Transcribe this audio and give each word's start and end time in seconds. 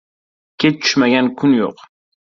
•Kech 0.63 0.79
tushmagan 0.79 1.31
kun 1.43 1.57
yo‘q. 1.61 1.89